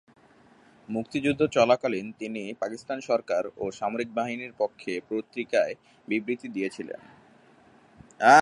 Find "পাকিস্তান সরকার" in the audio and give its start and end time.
2.53-3.43